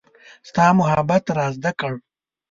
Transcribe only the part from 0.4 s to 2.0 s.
ستا محبت را زده کړه